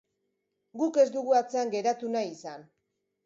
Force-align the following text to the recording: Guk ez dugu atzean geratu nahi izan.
Guk 0.81 0.95
ez 1.03 1.05
dugu 1.17 1.37
atzean 1.41 1.73
geratu 1.75 2.11
nahi 2.17 2.31
izan. 2.37 2.65